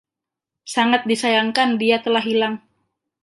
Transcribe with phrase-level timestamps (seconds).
[0.73, 2.55] Sangat disayangkan dia telah hilang.